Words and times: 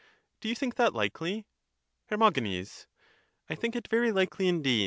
Do 0.39 0.49
you 0.49 0.55
think 0.55 0.77
that 0.77 0.95
likely? 0.95 1.45
Her. 2.07 2.17
I 2.23 3.55
think 3.55 3.75
it 3.75 3.87
very 3.87 4.11
likely 4.11 4.47
indeed. 4.47 4.79